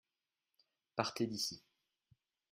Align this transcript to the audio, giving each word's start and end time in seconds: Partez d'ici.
Partez 0.95 1.27
d'ici. 1.27 1.61